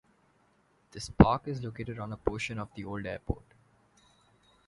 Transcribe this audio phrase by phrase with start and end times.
[0.89, 3.43] This park is located on a portion of the old airport.